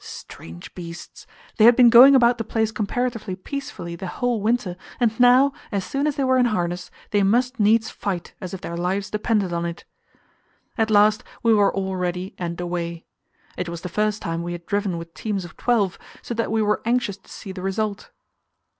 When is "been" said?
1.75-1.91